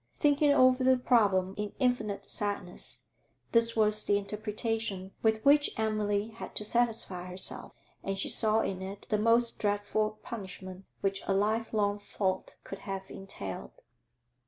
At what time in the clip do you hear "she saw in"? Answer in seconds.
8.17-8.81